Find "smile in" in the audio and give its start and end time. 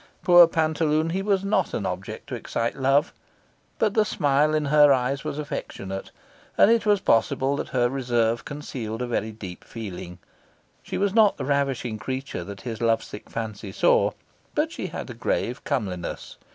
4.03-4.65